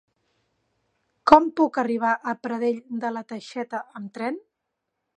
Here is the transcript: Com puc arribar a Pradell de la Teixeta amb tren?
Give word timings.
Com 1.31 1.51
puc 1.61 1.77
arribar 1.83 2.15
a 2.15 2.35
Pradell 2.47 2.83
de 3.05 3.15
la 3.19 3.27
Teixeta 3.35 3.87
amb 4.01 4.15
tren? 4.19 4.45